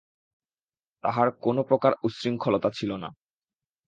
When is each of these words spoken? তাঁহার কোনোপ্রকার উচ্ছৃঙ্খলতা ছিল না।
তাঁহার 1.03 1.27
কোনোপ্রকার 1.41 1.93
উচ্ছৃঙ্খলতা 2.03 2.69
ছিল 2.69 2.91
না। 2.95 3.09